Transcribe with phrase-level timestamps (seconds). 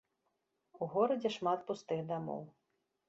[0.85, 2.41] У горадзе шмат пустых дамоў.